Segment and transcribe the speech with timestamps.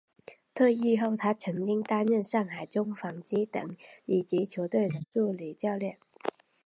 [0.55, 3.77] 退役后他曾经担任上海中纺机等
[4.07, 5.99] 乙级球队的助理教练。